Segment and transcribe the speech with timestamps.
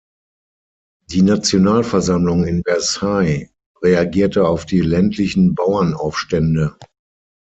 [1.11, 3.51] Die Nationalversammlung in Versailles
[3.83, 6.75] reagierte auf die ländlichen Bauernaufstände.